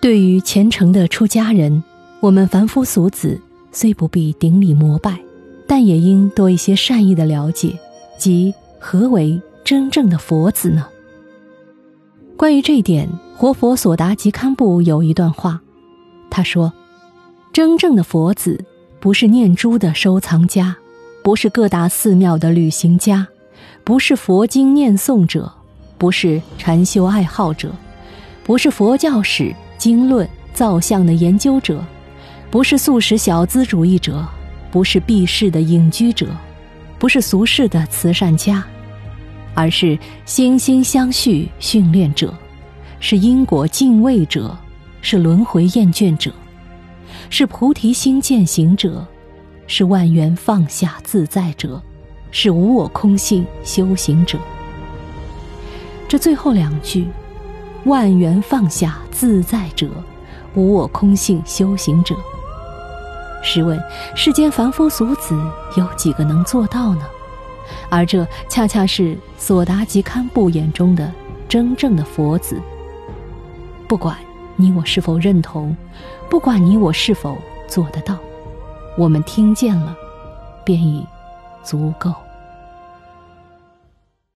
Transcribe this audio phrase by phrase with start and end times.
[0.00, 1.82] 对于虔诚的出家人，
[2.20, 3.40] 我们凡夫俗子
[3.72, 5.18] 虽不必顶礼膜拜，
[5.66, 7.76] 但也应多一些善意的了解，
[8.18, 10.86] 即何为真正的佛子呢？
[12.36, 15.60] 关于这一点，活佛索达吉堪布有一段话，
[16.30, 16.72] 他说
[17.52, 18.62] ：“真正的佛子
[19.00, 20.76] 不是念珠的收藏家，
[21.24, 23.26] 不是各大寺庙的旅行家，
[23.82, 25.50] 不是佛经念诵者，
[25.96, 27.72] 不是禅修爱好者，
[28.44, 31.84] 不是佛教史经论造像的研究者。”
[32.48, 34.24] 不是素食小资主义者，
[34.70, 36.28] 不是避世的隐居者，
[36.98, 38.64] 不是俗世的慈善家，
[39.52, 42.32] 而是惺惺相续训练者，
[43.00, 44.56] 是因果敬畏者，
[45.02, 46.32] 是轮回厌倦者，
[47.28, 49.04] 是菩提心践行者，
[49.66, 51.82] 是万缘放下自在者，
[52.30, 54.38] 是无我空性修行者。
[56.08, 57.08] 这最后两句，
[57.86, 59.88] 万缘放下自在者，
[60.54, 62.16] 无我空性修行者。
[63.44, 63.80] 试问，
[64.16, 65.40] 世间凡夫俗子
[65.76, 67.02] 有几个能做到呢？
[67.88, 71.12] 而这恰恰是索达吉堪布眼中的
[71.48, 72.60] 真正的佛子。
[73.86, 74.16] 不管
[74.56, 75.76] 你我是否认同，
[76.28, 78.18] 不管你我是否做得到，
[78.98, 79.96] 我们听见了，
[80.64, 81.06] 便已
[81.62, 82.12] 足够。